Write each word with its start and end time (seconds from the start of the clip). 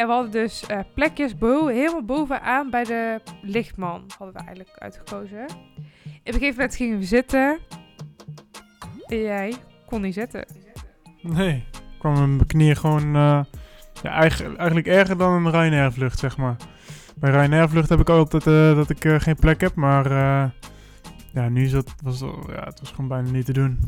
En 0.00 0.06
we 0.06 0.12
hadden 0.12 0.30
dus 0.30 0.66
eh, 0.66 0.78
plekjes 0.94 1.38
bo 1.38 1.66
helemaal 1.66 2.04
bovenaan 2.04 2.70
bij 2.70 2.84
de 2.84 3.20
lichtman. 3.42 4.04
Hadden 4.18 4.36
we 4.36 4.46
eigenlijk 4.46 4.78
uitgekozen. 4.78 5.42
Op 5.44 5.50
een 6.24 6.32
gegeven 6.32 6.54
moment 6.54 6.76
gingen 6.76 6.98
we 6.98 7.04
zitten. 7.04 7.58
En 9.06 9.18
jij 9.18 9.54
kon 9.86 10.00
niet 10.00 10.14
zitten. 10.14 10.44
Nee, 11.22 11.64
kwam 11.98 12.12
mijn 12.36 12.46
knieën 12.46 12.76
gewoon... 12.76 13.02
eh, 13.16 13.40
ja, 14.02 14.10
eigen- 14.10 14.56
eigenlijk 14.56 14.86
erger 14.86 15.16
dan 15.18 15.32
een 15.32 15.50
Ryanair 15.50 15.92
vlucht, 15.92 16.18
zeg 16.18 16.36
maar. 16.36 16.56
Bij 17.16 17.30
Ryanair 17.30 17.68
vlucht 17.68 17.88
heb 17.88 18.00
ik 18.00 18.08
altijd 18.08 18.46
eh, 18.46 18.74
dat 18.76 18.90
ik 18.90 19.22
geen 19.22 19.36
plek 19.36 19.60
heb, 19.60 19.74
maar... 19.74 20.10
ja, 21.32 21.48
nu 21.48 21.64
is 21.64 21.70
dat, 21.70 21.94
was 22.02 22.20
ja, 22.48 22.64
het 22.64 22.80
was 22.80 22.90
gewoon 22.90 23.08
bijna 23.08 23.30
niet 23.30 23.44
te 23.46 23.52
doen. 23.52 23.78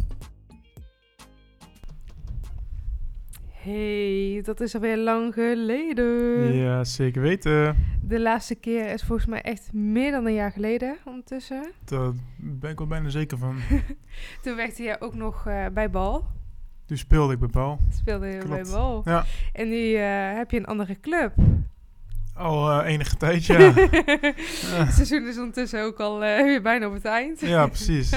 Hey, 3.62 4.40
dat 4.44 4.60
is 4.60 4.74
alweer 4.74 4.96
lang 4.96 5.34
geleden. 5.34 6.54
Ja, 6.54 6.84
zeker 6.84 7.22
weten. 7.22 7.76
De 8.02 8.20
laatste 8.20 8.54
keer 8.54 8.92
is 8.92 9.02
volgens 9.02 9.28
mij 9.28 9.42
echt 9.42 9.72
meer 9.72 10.10
dan 10.10 10.26
een 10.26 10.34
jaar 10.34 10.52
geleden 10.52 10.96
ondertussen. 11.04 11.72
Daar 11.84 12.12
ben 12.36 12.70
ik 12.70 12.78
wel 12.78 12.86
bijna 12.86 13.08
zeker 13.08 13.38
van. 13.38 13.56
Toen 14.42 14.56
werkte 14.56 14.82
jij 14.82 15.00
ook 15.00 15.14
nog 15.14 15.46
eh, 15.46 15.66
bij 15.72 15.90
Bal. 15.90 16.24
Toen 16.86 16.96
speelde 16.96 17.32
ik 17.32 17.38
bij 17.38 17.48
Paul. 17.48 17.78
Speelde 17.92 18.26
je 18.26 18.44
bij. 18.48 18.64
Bal. 18.70 19.02
Ja. 19.04 19.24
En 19.52 19.68
nu 19.68 19.94
eh, 19.94 20.34
heb 20.34 20.50
je 20.50 20.56
een 20.56 20.66
andere 20.66 21.00
club. 21.00 21.32
Al 22.34 22.70
eh, 22.70 22.92
enige 22.92 23.16
tijd, 23.16 23.46
ja. 23.46 23.58
Het 24.84 24.92
seizoen 24.92 25.26
is 25.26 25.36
ondertussen 25.36 25.82
ook 25.82 26.00
al 26.00 26.18
weer 26.18 26.62
bijna 26.62 26.86
op 26.86 26.92
het 26.92 27.04
eind. 27.04 27.40
ja, 27.40 27.66
precies. 27.66 28.10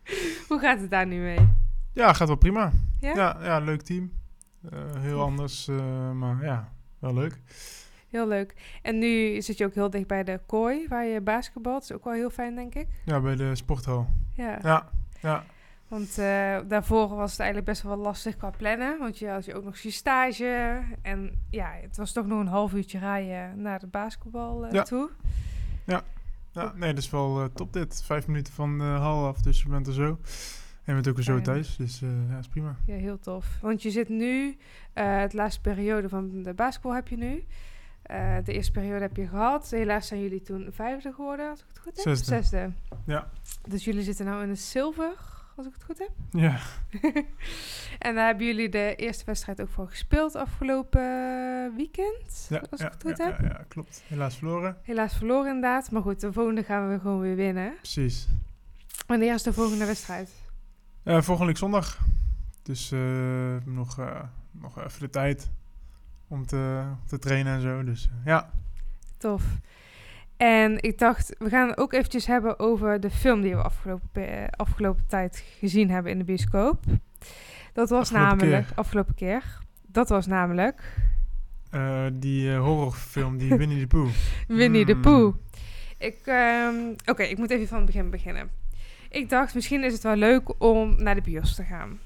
Hoe 0.48 0.58
gaat 0.58 0.80
het 0.80 0.90
daar 0.90 1.06
nu 1.06 1.16
mee? 1.16 1.48
Ja, 1.92 2.12
gaat 2.12 2.28
wel 2.28 2.36
prima. 2.36 2.72
Ja? 3.00 3.14
Ja, 3.14 3.38
ja, 3.42 3.58
leuk 3.58 3.82
team. 3.82 4.10
Eh, 4.70 4.78
heel 4.98 5.20
anders, 5.20 5.68
eh, 5.68 6.10
maar 6.10 6.44
ja, 6.44 6.72
wel 6.98 7.14
leuk. 7.14 7.40
Heel 8.08 8.28
leuk. 8.28 8.54
En 8.82 8.98
nu 8.98 9.42
zit 9.42 9.58
je 9.58 9.64
ook 9.64 9.74
heel 9.74 9.90
dicht 9.90 10.06
bij 10.06 10.24
de 10.24 10.40
kooi, 10.46 10.88
waar 10.88 11.04
je 11.06 11.20
basketbalt. 11.20 11.80
Dat 11.80 11.90
is 11.90 11.96
ook 11.96 12.04
wel 12.04 12.12
heel 12.12 12.30
fijn, 12.30 12.54
denk 12.54 12.74
ik. 12.74 12.86
Ja, 13.04 13.20
bij 13.20 13.36
de 13.36 13.54
sporthal. 13.54 14.06
Ja. 14.34 14.58
Ja, 14.62 14.88
ja. 15.20 15.44
Want 15.88 16.18
eh, 16.18 16.58
daarvoor 16.68 17.08
was 17.08 17.30
het 17.30 17.40
eigenlijk 17.40 17.70
best 17.70 17.82
wel 17.82 17.96
lastig 17.96 18.36
qua 18.36 18.50
plannen. 18.50 18.98
Want 18.98 19.18
je 19.18 19.28
had 19.28 19.44
je 19.44 19.54
ook 19.54 19.64
nog 19.64 19.78
je 19.78 19.90
stage. 19.90 20.80
En 21.02 21.42
ja, 21.50 21.70
het 21.82 21.96
was 21.96 22.12
toch 22.12 22.26
nog 22.26 22.40
een 22.40 22.46
half 22.46 22.72
uurtje 22.72 22.98
rijden 22.98 23.62
naar 23.62 23.78
de 23.78 23.86
basketbal 23.86 24.66
eh, 24.66 24.72
Ja. 24.72 24.82
toe. 24.82 25.10
ja 25.84 26.02
nee, 26.74 26.94
dat 26.94 27.02
is 27.02 27.10
wel 27.10 27.48
top 27.52 27.72
dit. 27.72 28.02
Vijf 28.04 28.26
minuten 28.26 28.52
van 28.52 28.78
de 28.78 28.84
hal 28.84 29.26
af, 29.26 29.40
dus 29.42 29.62
je 29.62 29.68
bent 29.68 29.86
er 29.86 29.92
zo. 29.92 30.18
En 30.84 30.88
je 30.88 30.94
bent 30.94 31.08
ook 31.08 31.14
weer 31.14 31.24
zo 31.24 31.40
thuis, 31.40 31.76
dus 31.76 32.02
eh, 32.02 32.08
ja, 32.30 32.38
is 32.38 32.48
prima. 32.48 32.76
Ja, 32.86 32.94
heel 32.94 33.18
tof. 33.18 33.46
Want 33.60 33.82
je 33.82 33.90
zit 33.90 34.08
nu, 34.08 34.56
eh 34.92 35.18
het 35.20 35.32
laatste 35.32 35.60
periode 35.60 36.08
van 36.08 36.42
de 36.42 36.54
basketbal 36.54 36.94
heb 36.94 37.08
je 37.08 37.16
nu. 37.16 37.44
Eh, 38.02 38.36
de 38.44 38.52
eerste 38.52 38.72
periode 38.72 39.00
heb 39.00 39.16
je 39.16 39.26
gehad. 39.26 39.70
Helaas 39.70 40.06
zijn 40.06 40.20
jullie 40.20 40.42
toen 40.42 40.68
vijfde 40.70 41.12
geworden, 41.12 41.50
als 41.50 41.60
ik 41.60 41.66
het 41.68 41.78
goed 41.78 42.04
heb. 42.04 42.16
Zesde. 42.16 42.70
Ja. 43.06 43.30
Dus 43.68 43.84
jullie 43.84 44.02
zitten 44.02 44.24
nou 44.24 44.42
in 44.42 44.48
de 44.48 44.54
zilver, 44.54 45.12
als 45.56 45.66
ik 45.66 45.72
het 45.72 45.84
goed 45.84 45.98
heb. 45.98 46.10
Ja, 46.30 46.58
en 48.06 48.14
daar 48.14 48.26
hebben 48.26 48.46
jullie 48.46 48.68
de 48.68 48.94
eerste 48.96 49.24
wedstrijd 49.24 49.60
ook 49.60 49.68
voor 49.68 49.88
gespeeld 49.88 50.34
afgelopen 50.34 51.02
weekend. 51.76 52.46
ja, 52.48 52.62
als 52.70 52.80
ja, 52.80 52.86
ik 52.86 52.92
het 52.92 53.02
goed 53.02 53.16
ja, 53.16 53.24
heb. 53.24 53.40
ja, 53.40 53.46
ja, 53.46 53.64
klopt. 53.68 54.02
Helaas 54.06 54.36
verloren. 54.36 54.76
Helaas 54.82 55.16
verloren 55.16 55.46
inderdaad. 55.46 55.90
Maar 55.90 56.02
goed, 56.02 56.20
de 56.20 56.32
volgende 56.32 56.62
gaan 56.62 56.90
we 56.90 56.98
gewoon 56.98 57.20
weer 57.20 57.36
winnen. 57.36 57.74
Precies. 57.76 58.28
Wanneer 59.06 59.34
is 59.34 59.42
de 59.42 59.52
volgende 59.52 59.84
wedstrijd? 59.84 60.41
Eh, 61.02 61.20
volgende 61.22 61.46
week 61.50 61.56
zondag. 61.60 61.98
Dus 62.62 62.92
eh, 62.92 63.00
nog, 63.64 63.98
eh, 63.98 64.20
nog 64.50 64.84
even 64.84 65.00
de 65.00 65.10
tijd 65.10 65.50
om 66.28 66.46
te, 66.46 66.82
te 67.06 67.18
trainen 67.18 67.54
en 67.54 67.60
zo. 67.60 67.84
Dus 67.84 68.10
ja, 68.24 68.50
Tof. 69.18 69.42
En 70.36 70.82
ik 70.82 70.98
dacht, 70.98 71.34
we 71.38 71.48
gaan 71.48 71.68
het 71.68 71.78
ook 71.78 71.92
eventjes 71.92 72.26
hebben 72.26 72.58
over 72.58 73.00
de 73.00 73.10
film 73.10 73.40
die 73.40 73.54
we 73.56 73.62
afgelopen, 73.62 74.08
pe- 74.12 74.46
afgelopen 74.50 75.04
tijd 75.06 75.44
gezien 75.58 75.90
hebben 75.90 76.12
in 76.12 76.18
de 76.18 76.24
bioscoop. 76.24 76.84
Dat 77.72 77.88
was 77.90 78.00
Afgelopen 78.12 78.28
namelijk, 78.38 78.66
keer. 78.66 78.76
afgelopen 78.76 79.14
keer, 79.14 79.58
dat 79.86 80.08
was 80.08 80.26
namelijk 80.26 80.82
die 82.12 82.54
horrorfilm, 82.56 83.36
die 83.38 83.56
Winnie 83.58 83.80
the 83.80 83.86
Pooh. 83.86 84.08
Winnie 84.48 84.84
the 84.84 84.92
Hmm. 84.92 85.00
Pooh. 85.02 85.34
Ik, 85.98 86.18
ehm, 86.24 86.74
oké, 87.06 87.22
ik 87.22 87.38
moet 87.38 87.50
even 87.50 87.66
van 87.68 87.76
het 87.76 87.86
begin 87.86 88.10
beginnen. 88.10 88.50
Ik 89.12 89.28
dacht, 89.28 89.54
misschien 89.54 89.84
is 89.84 89.92
het 89.92 90.02
wel 90.02 90.16
leuk 90.16 90.62
om 90.62 91.02
naar 91.02 91.14
de 91.14 91.20
bios 91.20 91.54
te 91.54 91.64
gaan. 91.64 92.00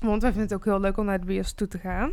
Want 0.00 0.22
wij 0.22 0.30
vinden 0.30 0.48
het 0.48 0.58
ook 0.58 0.64
heel 0.64 0.80
leuk 0.80 0.96
om 0.96 1.04
naar 1.04 1.20
de 1.20 1.26
bios 1.26 1.52
toe 1.52 1.68
te 1.68 1.78
gaan. 1.78 2.12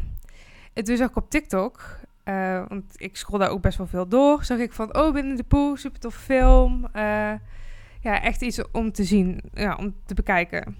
En 0.73 0.83
toen 0.83 0.97
zag 0.97 1.09
ik 1.09 1.15
op 1.15 1.29
TikTok, 1.29 1.99
eh, 2.23 2.63
want 2.67 2.93
ik 2.95 3.17
scroll 3.17 3.39
daar 3.39 3.49
ook 3.49 3.61
best 3.61 3.77
wel 3.77 3.87
veel 3.87 4.07
door, 4.07 4.43
zag 4.43 4.57
ik 4.57 4.73
van, 4.73 4.97
oh, 4.97 5.13
Winnie 5.13 5.35
the 5.35 5.43
Pooh, 5.43 5.77
super 5.77 5.99
tof 5.99 6.15
film. 6.15 6.85
Eh, 6.85 7.33
ja, 8.01 8.21
echt 8.21 8.41
iets 8.41 8.71
om 8.71 8.91
te 8.91 9.03
zien, 9.03 9.41
ja, 9.53 9.75
om 9.75 9.95
te 10.05 10.13
bekijken. 10.13 10.77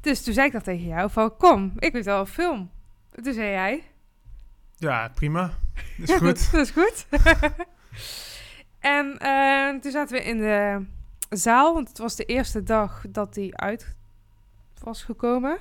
Dus 0.00 0.22
toen 0.22 0.34
zei 0.34 0.46
ik 0.46 0.52
dat 0.52 0.64
tegen 0.64 0.86
jou, 0.86 1.10
van, 1.10 1.36
kom, 1.36 1.72
ik 1.78 1.92
weet 1.92 2.04
wel 2.04 2.20
een 2.20 2.26
film. 2.26 2.70
Toen 3.22 3.32
zei 3.32 3.50
jij, 3.50 3.82
Ja, 4.76 5.08
prima. 5.14 5.50
Is 6.02 6.12
goed. 6.12 6.20
Dat, 6.20 6.48
dat 6.52 6.60
is 6.60 6.70
goed. 6.70 7.06
en 8.80 9.18
eh, 9.18 9.80
toen 9.80 9.90
zaten 9.90 10.16
we 10.16 10.24
in 10.24 10.38
de 10.38 10.84
zaal, 11.36 11.74
want 11.74 11.88
het 11.88 11.98
was 11.98 12.16
de 12.16 12.24
eerste 12.24 12.62
dag 12.62 13.04
dat 13.08 13.34
die 13.34 13.56
uit 13.56 13.94
was 14.82 15.02
gekomen. 15.02 15.58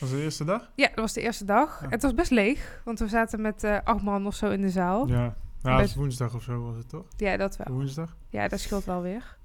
Was 0.00 0.10
de 0.10 0.22
eerste 0.22 0.44
dag? 0.44 0.70
Ja, 0.74 0.86
dat 0.86 0.96
was 0.98 1.12
de 1.12 1.20
eerste 1.20 1.44
dag. 1.44 1.80
Ja. 1.82 1.88
Het 1.88 2.02
was 2.02 2.14
best 2.14 2.30
leeg, 2.30 2.80
want 2.84 2.98
we 2.98 3.08
zaten 3.08 3.40
met 3.40 3.64
eh, 3.64 3.78
acht 3.84 4.02
man 4.02 4.26
of 4.26 4.34
zo 4.34 4.50
in 4.50 4.60
de 4.60 4.70
zaal. 4.70 5.06
Ja, 5.08 5.14
Ja. 5.14 5.36
Nou, 5.62 5.82
Best- 5.82 5.94
woensdag 5.94 6.34
of 6.34 6.42
zo 6.42 6.62
was 6.62 6.76
het 6.76 6.88
toch? 6.88 7.06
dat 7.38 7.56
wel. 7.56 7.74
Woensdag? 7.76 8.16
Ja, 8.30 8.48
dat 8.48 8.60
scheelt 8.60 8.84
wel 8.84 9.02
weer. 9.02 9.36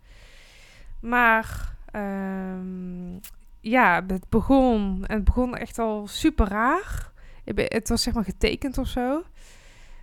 Maar 0.99 1.75
ehm, 1.91 3.13
ja, 3.59 4.03
het 4.07 4.29
begon 4.29 5.03
en 5.05 5.15
het 5.15 5.23
begon 5.23 5.57
echt 5.57 5.79
al 5.79 6.07
super 6.07 6.47
raar. 6.47 7.11
Het 7.55 7.89
was 7.89 8.03
zeg 8.03 8.13
maar 8.13 8.23
getekend 8.23 8.77
of 8.77 8.87
zo. 8.87 9.23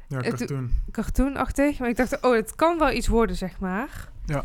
Ja, 0.09 0.21
cartoon. 0.21 0.71
cartoonachtig. 0.91 1.79
Maar 1.79 1.89
ik 1.89 1.97
dacht, 1.97 2.21
oh, 2.23 2.35
het 2.35 2.55
kan 2.55 2.79
wel 2.79 2.91
iets 2.93 3.07
worden, 3.09 3.37
zeg 3.37 3.61
maar. 3.61 4.09
Ja. 4.27 4.45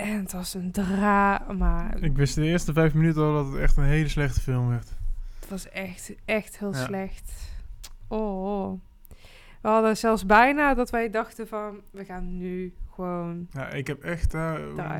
En 0.00 0.18
het 0.18 0.32
was 0.32 0.54
een 0.54 0.72
drama. 0.72 1.94
Ik 1.94 2.16
wist 2.16 2.34
de 2.34 2.44
eerste 2.44 2.72
vijf 2.72 2.94
minuten 2.94 3.22
al 3.22 3.32
dat 3.32 3.46
het 3.52 3.56
echt 3.62 3.76
een 3.76 3.84
hele 3.84 4.08
slechte 4.08 4.40
film 4.40 4.68
werd. 4.68 4.88
Het 5.40 5.48
was 5.48 5.68
echt, 5.68 6.12
echt 6.24 6.58
heel 6.58 6.72
Ja. 6.74 6.84
slecht. 6.84 7.32
Oh, 8.08 8.62
oh. 8.64 8.80
We 9.60 9.68
hadden 9.68 9.96
zelfs 9.96 10.26
bijna 10.26 10.74
dat 10.74 10.90
wij 10.90 11.10
dachten 11.10 11.48
van, 11.48 11.80
we 11.90 12.04
gaan 12.04 12.36
nu 12.38 12.74
gewoon... 12.94 13.46
Ja, 13.52 13.68
ik 13.68 13.86
heb 13.86 14.02
echt 14.02 14.34
eh, 14.34 14.54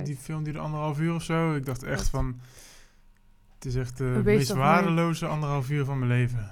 die 0.04 0.16
film 0.16 0.44
duurde 0.44 0.58
anderhalf 0.58 0.98
uur 1.00 1.14
of 1.14 1.22
zo. 1.22 1.54
Ik 1.54 1.66
dacht 1.66 1.82
echt 1.82 1.98
Wat? 2.00 2.10
van, 2.10 2.40
het 3.54 3.64
is 3.64 3.74
echt 3.76 3.96
de 3.98 4.20
meest 4.24 4.52
waardeloze 4.52 5.26
anderhalf 5.26 5.70
uur 5.70 5.84
van 5.84 5.98
mijn 5.98 6.10
leven. 6.10 6.50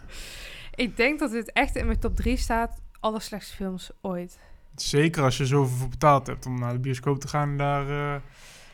Ik 0.75 0.97
denk 0.97 1.19
dat 1.19 1.30
dit 1.30 1.53
echt 1.53 1.76
in 1.76 1.86
mijn 1.86 1.98
top 1.98 2.16
3 2.16 2.36
staat. 2.36 2.80
Allerslechtste 3.00 3.56
films 3.56 3.91
ooit. 4.00 4.38
Zeker 4.83 5.22
als 5.22 5.37
je 5.37 5.47
zoveel 5.47 5.77
voor 5.77 5.89
betaald 5.89 6.27
hebt 6.27 6.47
om 6.47 6.59
naar 6.59 6.72
de 6.72 6.78
bioscoop 6.78 7.21
te 7.21 7.28
gaan 7.28 7.49
en 7.50 7.56
daar 7.56 7.89
eh, 8.15 8.21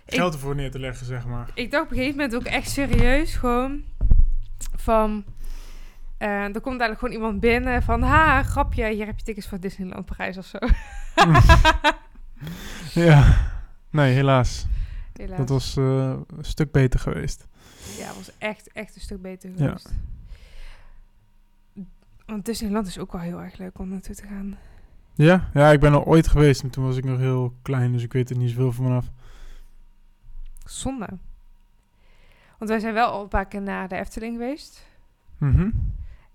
Ik- 0.07 0.15
geld 0.15 0.35
ervoor 0.35 0.55
neer 0.55 0.71
te 0.71 0.79
leggen, 0.79 1.07
zeg 1.07 1.27
maar. 1.27 1.51
Ik 1.55 1.71
dacht 1.71 1.85
op 1.85 1.91
een 1.91 1.97
gegeven 1.97 2.17
moment 2.17 2.35
ook 2.35 2.45
echt 2.53 2.71
serieus 2.71 3.35
gewoon 3.35 3.83
van... 4.77 5.25
eh, 6.19 6.29
er 6.55 6.61
komt 6.61 6.81
eigenlijk 6.81 6.99
gewoon 6.99 7.15
iemand 7.15 7.41
binnen 7.41 7.83
van... 7.83 8.03
Ha, 8.03 8.43
grapje, 8.43 8.89
hier 8.95 9.07
heb 9.07 9.19
je 9.19 9.25
tickets 9.25 9.49
voor 9.49 9.61
Disneyland 9.61 10.05
Parijs 10.07 10.37
of 10.39 10.47
zo. 10.47 10.59
ja, 13.01 13.37
nee, 13.91 14.15
helaas. 14.15 14.67
Helaas. 15.13 15.39
Dat 15.39 15.49
was 15.49 15.77
eh, 15.77 15.85
een 16.37 16.45
stuk 16.45 16.73
beter 16.73 17.01
geweest. 17.01 17.47
Ja, 17.99 18.07
het 18.07 18.17
was 18.17 18.31
echt, 18.39 18.73
echt 18.73 18.95
een 18.95 19.01
stuk 19.01 19.23
beter 19.23 19.51
Ja. 19.51 19.57
geweest. 19.57 19.91
Want 22.27 22.45
Disneyland 22.45 22.87
is 22.87 22.99
ook 22.99 23.13
wel 23.13 23.21
heel 23.21 23.41
erg 23.43 23.57
leuk 23.59 23.79
om 23.79 23.89
naartoe 23.89 24.15
te 24.15 24.27
gaan. 24.27 24.57
Ja? 25.15 25.51
Ja, 25.55 25.71
ik 25.71 25.81
ben 25.81 25.93
er 25.93 26.05
ooit 26.05 26.29
geweest 26.29 26.63
en 26.63 26.71
toen 26.71 26.85
was 26.85 26.97
ik 26.97 27.05
nog 27.05 27.19
heel 27.19 27.55
klein, 27.63 27.93
dus 27.93 28.03
ik 28.03 28.13
weet 28.13 28.31
er 28.31 28.37
niet 28.37 28.51
zoveel 28.51 28.73
vanaf. 28.73 29.07
Zonde. 30.65 31.09
Want 32.59 32.71
wij 32.71 32.79
zijn 32.81 32.95
wel 32.95 33.09
al 33.11 33.23
een 33.23 33.29
paar 33.29 33.47
keer 33.47 33.63
naar 33.63 33.89
de 33.89 33.97
Efteling 33.97 34.33
geweest. 34.33 34.87
Mhm. 35.39 35.71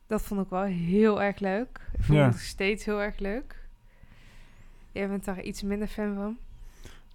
Dat 0.07 0.21
vond 0.21 0.41
ik 0.41 0.49
wel 0.49 0.63
heel 0.63 1.21
erg 1.21 1.39
leuk. 1.39 1.79
Ik 1.97 2.03
vond 2.03 2.17
Ja. 2.17 2.23
het 2.23 2.31
nog 2.33 2.41
steeds 2.41 2.85
heel 2.85 3.01
erg 3.01 3.19
leuk. 3.19 3.67
Jij 4.91 5.07
bent 5.07 5.25
daar 5.25 5.41
iets 5.41 5.61
minder 5.63 5.87
fan 5.87 6.15
van. 6.15 6.37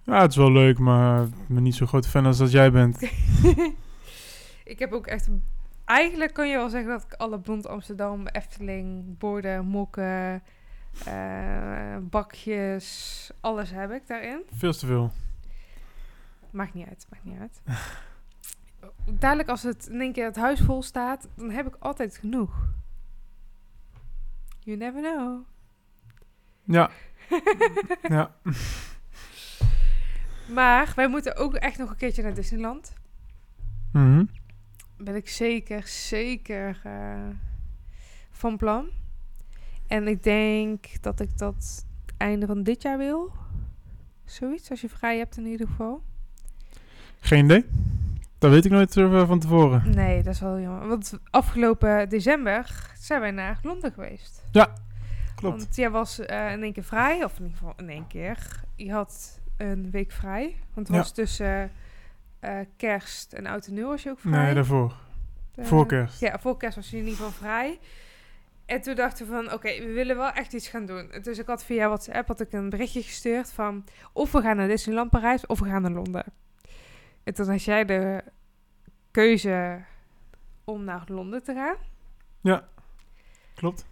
Ja, 0.03 0.21
het 0.21 0.31
is 0.31 0.37
wel 0.37 0.51
leuk, 0.51 0.79
maar 0.79 1.23
ik 1.23 1.47
ben 1.47 1.63
niet 1.63 1.75
zo 1.75 1.85
groot 1.85 2.07
fan 2.07 2.25
als 2.25 2.37
dat 2.37 2.51
jij 2.51 2.71
bent. 2.71 3.01
ik 4.63 4.79
heb 4.79 4.91
ook 4.91 5.07
echt... 5.07 5.29
Eigenlijk 5.85 6.33
kan 6.33 6.49
je 6.49 6.55
wel 6.55 6.69
zeggen 6.69 6.89
dat 6.91 7.03
ik 7.03 7.13
alle 7.13 7.37
Bond 7.37 7.67
Amsterdam, 7.67 8.27
Efteling, 8.27 9.17
borden, 9.17 9.65
mokken, 9.65 10.43
eh, 11.05 11.97
bakjes, 12.01 13.31
alles 13.39 13.71
heb 13.71 13.91
ik 13.91 14.07
daarin. 14.07 14.41
Veel 14.53 14.73
te 14.73 14.85
veel. 14.85 15.11
Maakt 16.49 16.73
niet 16.73 16.87
uit, 16.87 17.07
maakt 17.09 17.23
niet 17.23 17.39
uit. 17.39 17.61
Dadelijk 19.19 19.49
als 19.49 19.63
het 19.63 19.87
in 19.87 20.01
één 20.01 20.11
keer 20.13 20.25
het 20.25 20.35
huis 20.35 20.59
vol 20.59 20.83
staat, 20.83 21.27
dan 21.35 21.49
heb 21.49 21.67
ik 21.67 21.75
altijd 21.79 22.17
genoeg. 22.17 22.67
You 24.59 24.77
never 24.77 25.01
know. 25.01 25.41
Ja. 26.63 26.89
ja. 28.15 28.35
Maar 30.53 30.93
wij 30.95 31.07
moeten 31.07 31.35
ook 31.35 31.53
echt 31.53 31.77
nog 31.77 31.89
een 31.89 31.95
keertje 31.95 32.23
naar 32.23 32.33
Disneyland. 32.33 32.93
Mhm. 33.91 34.25
Ben 34.97 35.15
ik 35.15 35.29
zeker, 35.29 35.87
zeker 35.87 36.79
eh, 36.83 37.27
van 38.31 38.57
plan. 38.57 38.89
En 39.87 40.07
ik 40.07 40.23
denk 40.23 40.85
dat 41.01 41.19
ik 41.19 41.37
dat 41.37 41.85
einde 42.17 42.45
van 42.45 42.63
dit 42.63 42.81
jaar 42.81 42.97
wil. 42.97 43.31
Zoiets, 44.25 44.69
als 44.69 44.81
je 44.81 44.89
vrij 44.89 45.17
hebt 45.17 45.37
in 45.37 45.45
ieder 45.45 45.67
geval. 45.67 46.03
Geen 47.19 47.45
idee. 47.45 47.65
Dat 48.37 48.51
weet 48.51 48.65
ik 48.65 48.71
nooit 48.71 48.93
van 49.27 49.39
tevoren. 49.39 49.95
Nee, 49.95 50.23
dat 50.23 50.33
is 50.33 50.39
wel 50.39 50.59
jammer. 50.59 50.87
Want 50.87 51.19
afgelopen 51.29 52.09
december 52.09 52.91
zijn 52.99 53.21
wij 53.21 53.31
naar 53.31 53.59
Londen 53.63 53.91
geweest. 53.91 54.43
Klopt. 55.35 55.57
Want 55.63 55.75
jij 55.75 55.89
was 55.89 56.19
eh, 56.19 56.51
in 56.51 56.63
één 56.63 56.73
keer 56.73 56.83
vrij, 56.83 57.23
of 57.23 57.37
in 57.37 57.43
ieder 57.43 57.57
geval 57.57 57.73
in 57.77 57.89
één 57.89 58.07
keer. 58.07 58.61
Je 58.75 58.91
had 58.91 59.39
een 59.57 59.91
week 59.91 60.11
vrij. 60.11 60.55
Want 60.73 60.87
het 60.87 60.95
Ja. 60.95 61.01
was 61.01 61.11
tussen 61.11 61.71
eh, 62.39 62.59
kerst 62.77 63.33
en 63.33 63.45
oud 63.45 63.67
en 63.67 63.73
nieuw 63.73 63.87
was 63.87 64.03
je 64.03 64.09
ook 64.09 64.19
vrij. 64.19 64.43
Nee, 64.43 64.53
daarvoor. 64.53 64.95
Eh, 65.55 65.65
voor 65.65 65.85
kerst. 65.85 66.19
Ja, 66.19 66.39
voor 66.39 66.57
kerst 66.57 66.75
was 66.75 66.89
je 66.89 66.97
in 66.97 67.03
ieder 67.03 67.15
geval 67.17 67.31
vrij. 67.31 67.79
En 68.65 68.81
toen 68.81 68.95
dachten 68.95 69.25
we 69.25 69.31
van, 69.31 69.53
oké, 69.53 69.79
we 69.79 69.91
willen 69.91 70.15
wel 70.17 70.31
echt 70.31 70.53
iets 70.53 70.67
gaan 70.67 70.85
doen. 70.85 71.11
Dus 71.21 71.37
ik 71.37 71.47
had 71.47 71.63
via 71.65 71.85
WhatsApp 71.87 72.27
had 72.27 72.39
ik 72.39 72.51
een 72.53 72.69
berichtje 72.69 73.01
gestuurd 73.01 73.51
van... 73.51 73.83
of 74.13 74.31
we 74.31 74.41
gaan 74.41 74.55
naar 74.55 74.67
Disneyland 74.67 75.09
Parijs 75.09 75.45
of 75.45 75.59
we 75.59 75.65
gaan 75.65 75.81
naar 75.81 75.91
Londen. 75.91 76.23
En 77.23 77.33
toen 77.33 77.49
had 77.49 77.63
jij 77.63 77.85
de 77.85 78.23
keuze 79.11 79.83
om 80.63 80.83
naar 80.83 81.03
Londen 81.07 81.43
te 81.43 81.53
gaan. 81.53 81.75
Klopt. 83.55 83.85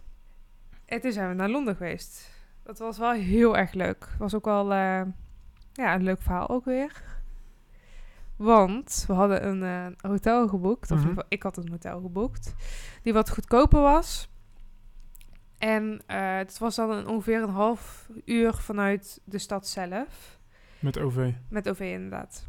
En 0.86 1.00
toen 1.00 1.12
zijn 1.12 1.28
we 1.28 1.34
naar 1.34 1.48
Londen 1.48 1.76
geweest. 1.76 2.30
Dat 2.62 2.78
was 2.78 2.98
wel 2.98 3.12
heel 3.12 3.56
erg 3.56 3.72
leuk. 3.72 4.08
Was 4.18 4.34
ook 4.34 4.44
wel 4.44 4.72
eh, 4.72 5.02
ja, 5.72 5.94
een 5.94 6.02
leuk 6.02 6.22
verhaal 6.22 6.48
ook 6.48 6.64
weer. 6.64 7.02
Want 8.36 9.04
we 9.06 9.12
hadden 9.12 9.46
een 9.46 9.62
eh, 9.62 10.10
hotel 10.10 10.48
geboekt. 10.48 10.90
Of 10.90 11.04
Mhm. 11.04 11.18
ik 11.28 11.42
had 11.42 11.56
een 11.56 11.70
hotel 11.70 12.00
geboekt. 12.00 12.54
Die 13.02 13.12
wat 13.12 13.30
goedkoper 13.30 13.80
was. 13.80 14.28
En 15.58 16.02
eh, 16.06 16.36
het 16.36 16.58
was 16.58 16.74
dan 16.74 16.90
een, 16.90 17.06
ongeveer 17.06 17.42
een 17.42 17.48
half 17.48 18.08
uur 18.24 18.54
vanuit 18.54 19.20
de 19.24 19.38
stad 19.38 19.68
zelf. 19.68 20.38
Met 20.78 20.98
OV. 20.98 21.30
Met 21.48 21.68
OV 21.68 21.80
inderdaad. 21.80 22.48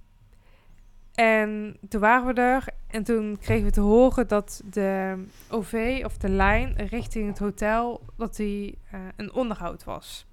En 1.13 1.77
toen 1.89 2.01
waren 2.01 2.35
we 2.35 2.41
er 2.41 2.65
en 2.87 3.03
toen 3.03 3.37
kregen 3.41 3.65
we 3.65 3.71
te 3.71 3.81
horen 3.81 4.27
dat 4.27 4.61
de 4.65 5.23
OV 5.49 6.01
of 6.05 6.17
de 6.17 6.29
lijn 6.29 6.75
richting 6.75 7.27
het 7.27 7.39
hotel, 7.39 8.05
dat 8.17 8.35
die 8.35 8.77
eh, 8.91 8.99
een 9.15 9.33
onderhoud 9.33 9.83
was. 9.83 10.25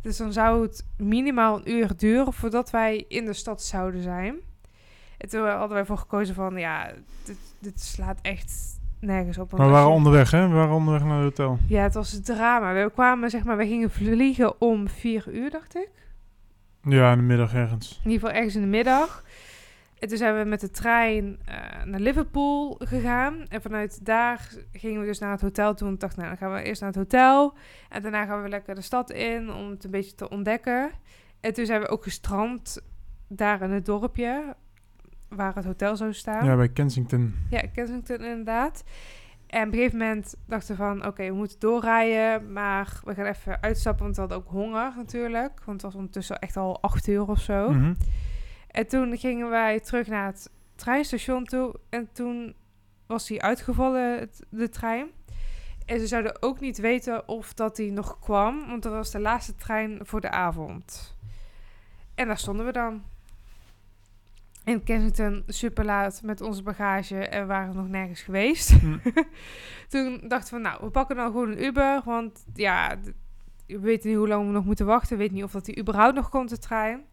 Dus 0.00 0.16
dan 0.16 0.32
zou 0.32 0.62
het 0.62 0.86
minimaal 0.96 1.56
een 1.56 1.70
uur 1.70 1.96
duren 1.96 2.32
voordat 2.32 2.70
wij 2.70 3.04
in 3.08 3.24
de 3.24 3.32
stad 3.32 3.62
zouden 3.62 4.02
zijn. 4.02 4.36
En 5.18 5.28
toen 5.28 5.48
hadden 5.48 5.76
wij 5.76 5.84
voor 5.84 5.98
gekozen 5.98 6.34
van, 6.34 6.56
ja, 6.56 6.92
dit, 7.24 7.36
dit 7.58 7.80
slaat 7.80 8.18
echt 8.22 8.80
nergens 9.04 9.38
op. 9.38 9.50
Maar 9.52 9.66
we 9.66 9.72
waren 9.72 9.88
je- 9.88 9.94
onderweg, 9.94 10.30
hè? 10.30 10.48
We 10.48 10.54
waren 10.54 10.74
onderweg 10.74 11.04
naar 11.04 11.22
het 11.22 11.24
hotel. 11.38 11.58
Ja, 11.68 11.82
het 11.82 11.94
was 11.94 12.20
drama. 12.22 12.72
We 12.72 12.90
kwamen, 12.94 13.30
zeg 13.30 13.44
maar, 13.44 13.56
we 13.56 13.66
gingen 13.66 13.90
vliegen 13.90 14.60
om 14.60 14.88
vier 14.88 15.24
uur, 15.32 15.50
dacht 15.50 15.76
ik. 15.76 15.90
Ja, 16.82 17.12
in 17.12 17.18
de 17.18 17.24
middag 17.24 17.54
ergens. 17.54 18.00
In 18.04 18.10
ieder 18.10 18.20
geval 18.20 18.36
ergens 18.36 18.54
in 18.54 18.60
de 18.60 18.66
middag. 18.76 19.24
En 19.98 20.08
toen 20.08 20.18
zijn 20.18 20.38
we 20.38 20.44
met 20.44 20.60
de 20.60 20.70
trein 20.70 21.38
eh, 21.44 21.84
naar 21.84 22.00
Liverpool 22.00 22.76
gegaan. 22.84 23.46
En 23.48 23.62
vanuit 23.62 24.04
daar 24.04 24.48
gingen 24.72 25.00
we 25.00 25.06
dus 25.06 25.18
naar 25.18 25.30
het 25.30 25.40
hotel 25.40 25.74
toe. 25.74 25.88
En 25.88 25.94
ik 25.94 26.00
dacht, 26.00 26.16
nou, 26.16 26.28
dan 26.28 26.36
gaan 26.36 26.52
we 26.52 26.62
eerst 26.62 26.80
naar 26.80 26.90
het 26.90 26.98
hotel. 26.98 27.54
En 27.88 28.02
daarna 28.02 28.24
gaan 28.24 28.42
we 28.42 28.48
lekker 28.48 28.74
de 28.74 28.80
stad 28.80 29.10
in 29.10 29.52
om 29.52 29.70
het 29.70 29.84
een 29.84 29.90
beetje 29.90 30.14
te 30.14 30.28
ontdekken. 30.28 30.90
En 31.40 31.54
toen 31.54 31.66
zijn 31.66 31.80
we 31.80 31.88
ook 31.88 32.02
gestrand 32.02 32.80
daar 33.28 33.62
in 33.62 33.70
het 33.70 33.86
dorpje 33.86 34.54
waar 35.36 35.54
het 35.54 35.64
hotel 35.64 35.96
zou 35.96 36.12
staan. 36.12 36.44
Ja, 36.44 36.56
bij 36.56 36.68
Kensington. 36.68 37.34
Ja, 37.50 37.60
Kensington 37.72 38.16
inderdaad. 38.24 38.84
En 39.46 39.60
op 39.66 39.72
een 39.72 39.78
gegeven 39.78 39.98
moment 39.98 40.34
dachten 40.46 40.76
we 40.76 40.82
van... 40.82 41.06
oké, 41.06 41.26
we 41.26 41.34
moeten 41.34 41.58
doorrijden... 41.60 42.52
maar 42.52 43.00
we 43.04 43.14
gaan 43.14 43.24
even 43.26 43.62
uitstappen... 43.62 44.02
want 44.04 44.14
we 44.14 44.20
hadden 44.20 44.38
ook 44.38 44.48
honger 44.48 44.92
natuurlijk. 44.96 45.52
Want 45.64 45.82
het 45.82 45.82
was 45.82 45.94
ondertussen 45.94 46.38
echt 46.38 46.56
al 46.56 46.80
acht 46.82 47.06
uur 47.08 47.28
of 47.28 47.40
zo. 47.40 47.70
Mhm. 47.70 47.94
En 48.70 48.86
toen 48.88 49.18
gingen 49.18 49.50
wij 49.50 49.80
terug 49.80 50.06
naar 50.06 50.26
het 50.26 50.50
treinstation 50.74 51.44
toe. 51.44 51.74
En 51.90 52.08
toen 52.12 52.54
was 53.06 53.26
die 53.26 53.42
uitgevallen, 53.42 54.18
het- 54.18 54.44
de 54.48 54.68
trein. 54.68 55.06
En 55.86 56.00
ze 56.00 56.06
zouden 56.06 56.42
ook 56.42 56.60
niet 56.60 56.78
weten 56.78 57.28
of 57.28 57.54
dat 57.54 57.76
die 57.76 57.92
nog 57.92 58.18
kwam. 58.18 58.66
Want 58.66 58.82
dat 58.82 58.92
was 58.92 59.10
de 59.10 59.20
laatste 59.20 59.54
trein 59.54 59.98
voor 60.02 60.20
de 60.20 60.30
avond. 60.30 61.16
En 62.14 62.26
daar 62.26 62.38
stonden 62.38 62.66
we 62.66 62.72
dan. 62.72 63.02
In 64.64 64.82
Kensington 64.82 65.42
super 65.46 65.84
laat 65.84 66.22
met 66.22 66.40
onze 66.40 66.62
bagage. 66.62 67.18
En 67.18 67.40
we 67.40 67.46
waren 67.46 67.76
nog 67.76 67.88
nergens 67.88 68.22
geweest. 68.22 68.70
Hm. 68.70 68.98
toen 69.88 70.20
dachten 70.28 70.54
we, 70.54 70.60
nou, 70.60 70.78
we 70.84 70.90
pakken 70.90 71.16
dan 71.16 71.26
gewoon 71.26 71.50
een 71.50 71.64
Uber. 71.64 72.02
Want 72.04 72.44
ja, 72.54 72.96
we 73.66 73.78
weten 73.78 74.08
niet 74.08 74.18
hoe 74.18 74.28
lang 74.28 74.46
we 74.46 74.52
nog 74.52 74.64
moeten 74.64 74.86
wachten. 74.86 75.10
We 75.10 75.16
weten 75.16 75.34
niet 75.34 75.44
of 75.44 75.52
dat 75.52 75.64
die 75.64 75.78
überhaupt 75.78 76.14
nog 76.14 76.28
komt, 76.28 76.48
de 76.48 76.58
trein. 76.58 77.04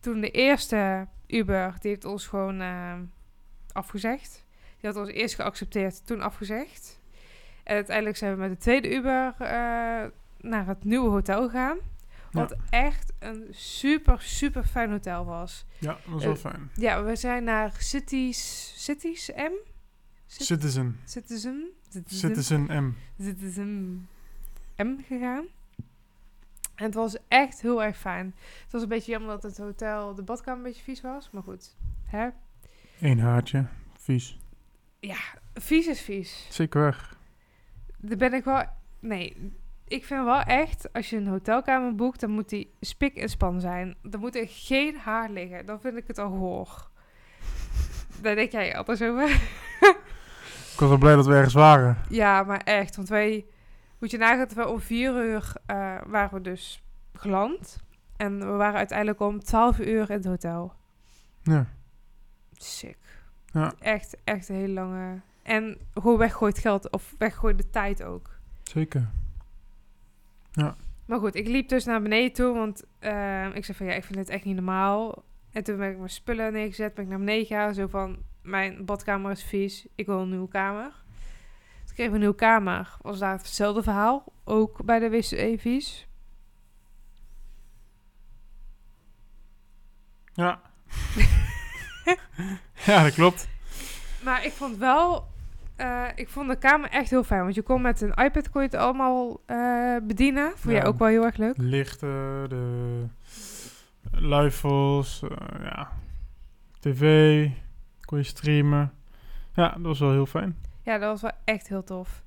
Toen 0.00 0.20
de 0.20 0.30
eerste 0.30 1.06
Uber, 1.26 1.74
die 1.80 1.90
heeft 1.90 2.04
ons 2.04 2.26
gewoon 2.26 2.60
eh, 2.60 2.94
afgezegd. 3.72 4.46
Die 4.80 4.90
had 4.90 4.98
ons 4.98 5.08
eerst 5.08 5.34
geaccepteerd, 5.34 6.06
toen 6.06 6.20
afgezegd. 6.20 7.00
En 7.64 7.74
uiteindelijk 7.74 8.16
zijn 8.16 8.32
we 8.32 8.40
met 8.40 8.50
de 8.50 8.56
tweede 8.56 8.94
Uber 8.94 9.34
eh, 9.38 10.04
naar 10.40 10.66
het 10.66 10.84
nieuwe 10.84 11.10
hotel 11.10 11.48
gegaan. 11.48 11.78
Wat 12.38 12.56
echt 12.70 13.12
een 13.18 13.46
super, 13.50 14.20
super 14.22 14.64
fijn 14.64 14.90
hotel 14.90 15.24
was. 15.24 15.64
Ja, 15.78 15.92
dat 15.92 16.00
was 16.06 16.24
wel 16.24 16.32
Eh, 16.32 16.38
fijn. 16.38 16.70
Ja, 16.74 17.02
we 17.04 17.16
zijn 17.16 17.44
naar 17.44 17.74
Cities, 17.78 18.72
Cities 18.84 19.30
M? 19.36 19.52
Cit- 20.26 20.46
Citizen. 20.46 21.00
Citizen? 21.04 21.68
Citizen? 21.88 22.18
Citizen 22.28 22.84
M. 22.84 22.94
Citizen 23.22 24.08
M 24.76 24.96
gegaan. 25.06 25.44
En 26.74 26.84
het 26.84 26.94
was 26.94 27.16
echt 27.28 27.60
heel 27.60 27.82
erg 27.82 27.96
fijn. 27.98 28.34
Het 28.62 28.72
was 28.72 28.82
een 28.82 28.88
beetje 28.88 29.10
jammer 29.10 29.30
dat 29.30 29.42
het 29.42 29.58
hotel, 29.58 30.14
de 30.14 30.22
badkamer 30.22 30.58
een 30.58 30.66
beetje 30.66 30.82
vies 30.82 31.00
was. 31.00 31.30
Maar 31.30 31.42
goed, 31.42 31.76
hè? 32.04 32.28
Eén 33.00 33.18
haartje. 33.20 33.66
Vies. 33.98 34.38
Vies 35.54 35.86
is 35.86 36.00
vies. 36.00 36.46
Zeker 36.50 36.80
weg. 36.80 37.16
Daar 37.98 38.16
ben 38.16 38.32
ik 38.32 38.44
wel... 38.44 38.64
Nee, 39.00 39.52
ik 39.88 40.04
vind 40.04 40.24
wel 40.24 40.40
echt, 40.40 40.92
als 40.92 41.10
je 41.10 41.16
een 41.16 41.26
hotelkamer 41.26 41.94
boekt, 41.94 42.20
dan 42.20 42.30
moet 42.30 42.48
die 42.48 42.74
spik 42.80 43.16
en 43.16 43.28
span 43.28 43.60
zijn. 43.60 43.96
Dan 44.02 44.20
moet 44.20 44.36
er 44.36 44.46
geen 44.48 44.96
haar 44.96 45.30
liggen. 45.30 45.66
Dan 45.66 45.80
vind 45.80 45.96
ik 45.96 46.06
het 46.06 46.18
al 46.18 46.30
hoor. 46.30 46.88
Daar 48.22 48.34
denk 48.34 48.52
jij 48.52 48.76
anders 48.76 49.02
over. 49.02 49.30
Ik 50.72 50.84
was 50.84 50.88
wel 50.88 50.98
blij 50.98 51.14
dat 51.14 51.26
we 51.26 51.34
ergens 51.34 51.54
waren. 51.54 51.98
Ja, 52.08 52.42
maar 52.42 52.60
echt. 52.60 52.96
Want 52.96 53.08
wij... 53.08 53.46
Moet 53.98 54.10
je 54.10 54.18
nagaan 54.18 54.38
dat 54.38 54.52
we 54.52 54.68
om 54.68 54.80
vier 54.80 55.24
uur 55.24 55.52
eh, 55.66 55.96
waren 56.06 56.34
we 56.34 56.40
dus 56.40 56.82
geland. 57.12 57.76
En 58.16 58.38
we 58.38 58.56
waren 58.56 58.78
uiteindelijk 58.78 59.20
om 59.20 59.40
12 59.40 59.78
uur 59.78 60.10
in 60.10 60.16
het 60.16 60.24
hotel. 60.24 60.72
Ja. 61.42 61.66
Sick. 62.52 62.98
Ja. 63.52 63.72
Echt, 63.78 64.16
echt 64.24 64.48
een 64.48 64.54
hele 64.54 64.72
lange... 64.72 65.20
En 65.42 65.78
gewoon 65.94 66.18
weggooid 66.18 66.58
geld. 66.58 66.90
Of 66.90 67.14
weggooid 67.18 67.58
de 67.58 67.70
tijd 67.70 68.02
ook. 68.02 68.30
Zeker. 68.62 69.08
Maar 71.06 71.18
goed, 71.18 71.34
ik 71.34 71.46
liep 71.46 71.68
dus 71.68 71.84
naar 71.84 72.02
beneden 72.02 72.32
toe. 72.32 72.54
Want 72.54 72.84
eh, 72.98 73.54
ik 73.54 73.64
zei 73.64 73.76
van 73.76 73.86
ja, 73.86 73.92
ik 73.92 74.04
vind 74.04 74.18
dit 74.18 74.28
echt 74.28 74.44
niet 74.44 74.54
normaal. 74.54 75.24
En 75.52 75.64
toen 75.64 75.76
ben 75.76 75.90
ik 75.90 75.96
mijn 75.96 76.10
spullen 76.10 76.52
neergezet. 76.52 76.94
Ben 76.94 77.04
ik 77.04 77.10
naar 77.10 77.18
beneden 77.18 77.46
gegaan. 77.46 77.74
Zo 77.74 77.86
van, 77.86 78.18
mijn 78.42 78.84
badkamer 78.84 79.30
is 79.30 79.44
vies. 79.44 79.86
Ik 79.94 80.06
wil 80.06 80.20
een 80.20 80.28
nieuwe 80.28 80.48
kamer. 80.48 80.90
Toen 81.84 81.94
kregen 81.94 82.06
we 82.06 82.12
een 82.12 82.18
nieuwe 82.18 82.34
kamer. 82.34 82.96
Was 83.02 83.18
daar 83.18 83.36
hetzelfde 83.36 83.82
verhaal. 83.82 84.24
Ook 84.44 84.84
bij 84.84 84.98
de 84.98 85.10
wc 85.10 85.60
vies. 85.60 86.06
Ja. 90.32 90.60
ja, 92.86 93.02
dat 93.02 93.14
klopt. 93.14 93.48
Maar 94.22 94.44
ik 94.44 94.52
vond 94.52 94.76
wel... 94.76 95.28
eh, 95.78 96.04
ik 96.14 96.28
vond 96.28 96.48
de 96.48 96.56
kamer 96.56 96.90
echt 96.90 97.10
heel 97.10 97.24
fijn. 97.24 97.42
Want 97.42 97.54
je 97.54 97.62
kon 97.62 97.82
met 97.82 98.00
een 98.00 98.12
iPad 98.14 98.50
kon 98.50 98.62
je 98.62 98.68
het 98.68 98.76
allemaal 98.76 99.40
eh, 99.46 99.96
bedienen. 100.02 100.50
Vond 100.50 100.74
jij 100.74 100.82
Ja. 100.82 100.88
ook 100.88 100.98
wel 100.98 101.08
heel 101.08 101.24
erg 101.24 101.36
leuk? 101.36 101.54
Lichten, 101.56 102.48
de 102.48 103.04
luifels, 104.10 105.22
eh, 105.22 105.62
ja. 105.62 105.88
TV, 106.80 107.48
kon 108.00 108.18
je 108.18 108.24
streamen. 108.24 108.92
Ja, 109.54 109.68
dat 109.68 109.82
was 109.82 109.98
wel 110.00 110.10
heel 110.12 110.26
fijn. 110.26 110.56
Ja, 110.82 110.98
dat 110.98 111.10
was 111.10 111.22
wel 111.22 111.30
echt 111.44 111.68
heel 111.68 111.84
tof. 111.84 112.22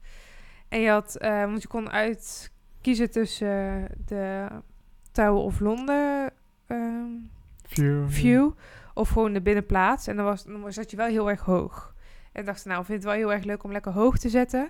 En 0.69 0.79
je 0.79 0.89
had, 0.89 1.15
want 1.19 1.61
je 1.61 1.67
kon 1.67 1.89
uitkiezen 1.91 3.11
tussen 3.11 3.87
de 4.05 4.47
Tower 5.11 5.41
of 5.43 5.59
Londen 5.59 6.31
ehm, 6.67 7.05
View. 7.67 8.09
view 8.09 8.51
of 8.93 9.09
gewoon 9.09 9.33
de 9.33 9.41
binnenplaats. 9.41 10.07
En 10.07 10.15
dan, 10.15 10.25
was, 10.25 10.43
dan 10.43 10.73
zat 10.73 10.91
je 10.91 10.97
wel 10.97 11.07
heel 11.07 11.29
erg 11.29 11.41
hoog. 11.41 11.93
En 12.31 12.45
dacht, 12.45 12.65
nou, 12.65 12.79
ik 12.79 12.85
vind 12.85 12.97
het 12.97 13.07
wel 13.07 13.17
heel 13.17 13.33
erg 13.33 13.43
leuk 13.43 13.63
om 13.63 13.71
lekker 13.71 13.91
hoog 13.91 14.17
te 14.17 14.29
zetten. 14.29 14.69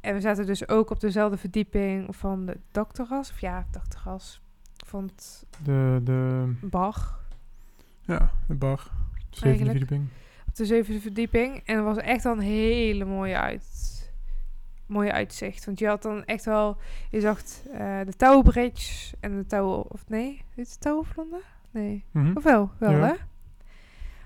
En 0.00 0.14
we 0.14 0.20
zaten 0.20 0.46
dus 0.46 0.68
ook 0.68 0.90
op 0.90 1.00
dezelfde 1.00 1.36
verdieping 1.36 2.16
van 2.16 2.46
de 2.46 2.56
dakterras. 2.70 3.30
Of 3.30 3.40
ja, 3.40 3.66
dakterras. 3.70 4.40
Van 4.86 5.04
het 5.04 5.46
De, 5.62 6.00
de, 6.04 6.52
bar. 6.62 7.14
ja, 8.00 8.30
de 8.48 8.54
bar. 8.54 8.78
Zevende 9.30 9.48
Eigenlijk. 9.56 9.78
verdieping. 9.78 10.08
Op 10.48 10.54
de 10.56 10.64
zevende 10.66 11.00
verdieping. 11.00 11.62
En 11.64 11.76
het 11.76 11.84
was 11.84 11.96
echt 11.96 12.24
wel 12.24 12.32
een 12.32 12.38
hele 12.38 13.04
mooie, 13.04 13.38
uit, 13.38 14.12
mooie 14.86 15.12
uitzicht. 15.12 15.64
Want 15.64 15.78
je 15.78 15.86
had 15.86 16.02
dan 16.02 16.24
echt 16.24 16.44
wel... 16.44 16.76
Je 17.10 17.20
zag 17.20 17.38
eh, 17.72 18.00
de 18.04 18.12
Tower 18.16 18.42
Bridge 18.42 19.16
en 19.20 19.36
de 19.36 19.46
Tower... 19.46 19.78
Of 19.80 20.08
nee? 20.08 20.42
Is 20.54 20.70
het 20.70 20.80
Tower 20.80 21.00
of 21.00 21.16
Londen? 21.16 21.40
Nee. 21.70 22.04
Mhm. 22.10 22.36
Of 22.36 22.42
wel? 22.42 22.70
Wel, 22.78 22.90
Ja. 22.90 23.06
hè? 23.06 23.14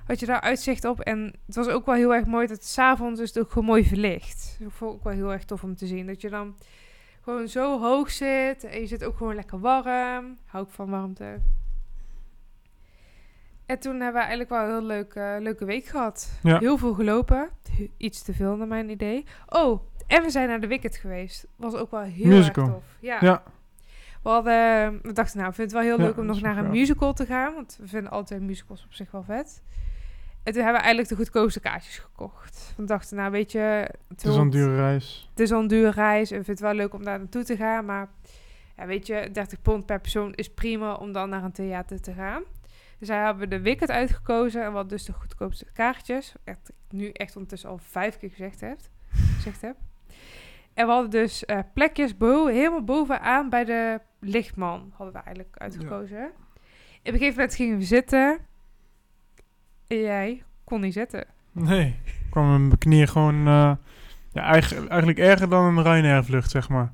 Had 0.09 0.21
je 0.21 0.27
daar 0.27 0.41
uitzicht 0.41 0.85
op. 0.85 1.01
En 1.01 1.35
het 1.47 1.55
was 1.55 1.69
ook 1.69 1.87
wel 1.87 1.95
heel 1.95 2.15
erg 2.15 2.27
mooi 2.27 2.47
dat 2.47 2.57
het 2.57 2.67
s'avonds 2.67 3.21
is 3.21 3.29
het 3.29 3.39
ook 3.39 3.51
gewoon 3.51 3.69
mooi 3.69 3.85
verlicht. 3.85 4.57
Ik 4.61 4.71
vond 4.71 4.95
ook 4.95 5.05
wel 5.05 5.13
heel 5.13 5.33
erg 5.33 5.45
tof 5.45 5.63
om 5.63 5.77
te 5.77 5.87
zien. 5.87 6.07
Dat 6.07 6.21
je 6.21 6.29
dan 6.31 6.55
gewoon 7.21 7.49
zo 7.49 7.81
hoog 7.81 8.11
zit. 8.11 8.65
En 8.65 8.81
je 8.81 8.87
zit 8.87 9.05
ook 9.05 9.17
gewoon 9.17 9.35
lekker 9.35 9.61
warm. 9.61 10.39
Hou 10.47 10.65
ik 10.65 10.71
van 10.71 10.91
warmte. 10.91 11.39
En 13.67 13.79
toen 13.79 13.93
hebben 13.93 14.13
we 14.13 14.19
eigenlijk 14.29 14.49
wel 14.51 14.63
een 14.63 14.69
heel 14.71 14.83
leuke, 14.83 15.39
leuke 15.41 15.65
week 15.65 15.85
gehad. 15.87 16.39
Ja. 16.43 16.59
Heel 16.59 16.77
veel 16.79 16.95
gelopen. 16.95 17.49
Iets 17.97 18.23
te 18.23 18.35
veel 18.35 18.57
naar 18.57 18.67
mijn 18.67 18.91
idee. 18.91 19.25
Oh, 19.47 19.81
en 20.07 20.23
we 20.23 20.31
zijn 20.31 20.49
naar 20.49 20.61
de 20.61 20.67
Wicked 20.67 20.97
geweest. 20.97 21.47
Was 21.57 21.75
ook 21.75 21.91
wel 21.91 22.01
heel 22.01 22.27
Musical. 22.27 22.65
erg 22.65 22.73
tof. 22.75 22.85
Ja. 23.01 23.17
Ja, 23.21 23.43
We, 24.23 24.29
hadden, 24.29 24.99
we 25.03 25.13
dachten, 25.13 25.39
nou, 25.39 25.49
we 25.49 25.55
vinden 25.55 25.63
het 25.65 25.73
wel 25.73 25.83
heel 25.83 25.99
Ja, 25.99 26.03
leuk 26.03 26.19
om 26.19 26.27
dat 26.27 26.35
nog 26.35 26.45
naar 26.45 26.65
een 26.65 26.71
musical 26.71 27.13
te 27.13 27.27
gaan. 27.27 27.55
Want 27.55 27.77
we 27.81 27.89
vinden 27.89 28.11
altijd 28.11 28.41
musicals 28.41 28.85
op 28.85 28.93
zich 28.93 29.11
wel 29.11 29.23
vet. 29.23 29.63
En 30.49 30.55
toen 30.55 30.63
hebben 30.63 30.81
we 30.81 30.87
eigenlijk 30.87 31.09
de 31.09 31.25
goedkoopste 31.25 31.61
kaartjes 31.61 31.99
gekocht. 31.99 32.73
Want 32.77 32.89
we 32.89 32.95
dachten, 32.95 33.17
nou 33.17 33.31
weet 33.31 33.53
je... 33.53 33.89
het 34.09 34.25
is 34.25 34.31
al 34.31 34.39
een 34.39 34.51
dure 34.51 34.77
reis. 34.77 35.29
Het 35.31 35.41
is 35.41 35.53
al 35.53 35.61
een 35.61 35.67
dure 35.67 35.91
reis 35.91 36.31
en 36.31 36.39
we 36.39 36.45
vinden 36.45 36.65
het 36.65 36.75
wel 36.75 36.85
leuk 36.85 36.95
om 36.95 37.05
daar 37.05 37.19
naartoe 37.19 37.45
te 37.45 37.57
gaan. 37.57 37.85
Maar 37.85 38.09
ja, 38.77 38.87
weet 38.87 39.07
je, 39.07 39.29
30 39.33 39.63
pond 39.63 39.87
per 39.87 40.01
persoon 40.01 40.35
is 40.35 40.55
prima 40.55 40.95
om 40.95 41.13
dan 41.13 41.29
naar 41.29 41.45
een 41.45 41.53
theater 41.53 42.01
te 42.01 42.13
gaan. 42.13 42.43
Dus 42.99 43.09
daar 43.09 43.25
hebben 43.25 43.49
we 43.49 43.57
de 43.57 43.63
Wicked 43.63 43.91
uitgekozen. 43.91 44.65
En 44.65 44.73
wat 44.73 44.89
dus 44.89 45.05
de 45.05 45.13
goedkoopste 45.13 45.67
kaartjes. 45.73 46.35
Echt, 46.45 46.73
nu 46.91 47.11
echt 47.11 47.35
ondertussen 47.35 47.71
al 47.71 47.79
vijf 47.79 48.19
keer 48.19 48.31
gezegd, 48.31 48.61
hebt, 48.61 48.91
gezegd 49.37 49.61
heb. 49.61 49.77
En 50.75 50.87
we 50.87 50.93
hadden 50.93 51.11
dus 51.11 51.45
eh, 51.45 51.59
plekjes 51.75 52.17
bo 52.17 52.47
helemaal 52.47 52.85
bovenaan 52.85 53.49
bij 53.49 53.65
de 53.65 54.01
lichtman. 54.21 54.93
Hadden 54.95 55.15
we 55.15 55.21
eigenlijk 55.21 55.57
uitgekozen. 55.59 56.19
En 56.19 56.29
op 56.29 56.33
een 57.03 57.13
gegeven 57.13 57.35
moment 57.35 57.55
gingen 57.55 57.79
we 57.79 57.85
zitten. 57.85 58.47
Jij 59.89 60.43
kon 60.65 60.81
niet 60.81 60.93
zitten. 60.93 61.25
Nee, 61.53 61.97
ik 62.05 62.15
kwam 62.31 62.49
mijn 62.67 62.79
knieën 62.79 63.09
gewoon... 63.09 63.35
eh, 63.39 63.73
ja, 64.33 64.43
eigen- 64.43 64.89
eigenlijk 64.89 65.19
erger 65.19 65.49
dan 65.49 65.65
een 65.65 65.83
Ryanair 65.83 66.25
vlucht, 66.25 66.51
zeg 66.51 66.69
maar. 66.69 66.93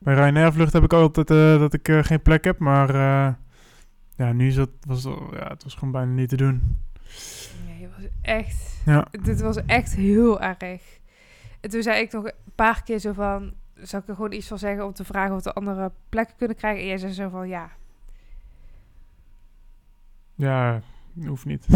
Bij 0.00 0.14
Ryanair 0.14 0.52
vlucht 0.52 0.72
heb 0.72 0.82
ik 0.82 0.92
altijd 0.92 1.30
eh, 1.30 1.58
dat 1.58 1.74
ik 1.74 1.88
eh, 1.88 2.02
geen 2.02 2.22
plek 2.22 2.44
heb, 2.44 2.58
maar... 2.58 2.94
ja, 4.16 4.32
nu 4.32 4.46
is 4.46 4.54
dat, 4.54 4.70
was 4.86 5.04
het, 5.04 5.14
ja, 5.32 5.48
het 5.48 5.62
was 5.62 5.74
gewoon 5.74 5.92
bijna 5.92 6.12
niet 6.12 6.28
te 6.28 6.36
doen. 6.36 6.76
Nee, 7.66 7.82
het 7.82 7.90
was 7.96 8.04
echt... 8.22 8.80
Ja, 8.84 9.06
Dit 9.22 9.40
was 9.40 9.64
echt 9.66 9.94
heel 9.94 10.40
erg. 10.40 10.82
En 11.60 11.70
toen 11.70 11.82
zei 11.82 12.00
ik 12.00 12.12
nog 12.12 12.24
een 12.24 12.32
paar 12.54 12.82
keer 12.82 12.98
zo 12.98 13.12
van... 13.12 13.52
Zou 13.74 14.02
ik 14.02 14.08
er 14.08 14.14
gewoon 14.14 14.32
iets 14.32 14.48
van 14.48 14.58
zeggen 14.58 14.84
om 14.86 14.92
te 14.92 15.04
vragen 15.04 15.34
of 15.34 15.44
we 15.44 15.52
andere 15.52 15.92
plekken 16.08 16.36
kunnen 16.36 16.56
krijgen? 16.56 16.80
En 16.80 16.86
jij 16.86 16.98
zei 16.98 17.12
zo 17.12 17.28
van 17.28 17.48
ja. 17.48 17.70
ja, 20.34 20.80
hoeft 21.26 21.44
niet. 21.44 21.66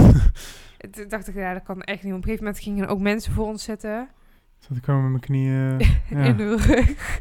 En 0.78 0.90
Toen 0.90 1.08
dacht 1.08 1.28
ik, 1.28 1.34
ja, 1.34 1.52
dat 1.52 1.62
kan 1.62 1.82
echt 1.82 2.02
niet. 2.02 2.12
Op 2.12 2.18
een 2.18 2.24
gegeven 2.24 2.44
moment 2.44 2.62
gingen 2.62 2.86
ook 2.88 3.00
mensen 3.00 3.32
voor 3.32 3.46
ons 3.46 3.62
zitten. 3.64 4.08
Zat 4.58 4.76
ik 4.76 4.84
gewoon 4.84 5.02
met 5.02 5.10
mijn 5.10 5.22
knieën... 5.22 5.78
Ja. 6.18 6.24
in 6.24 6.36
de 6.36 6.56
rug. 6.56 7.20